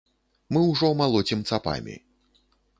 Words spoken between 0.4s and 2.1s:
Мы ўжо малоцім цапамі.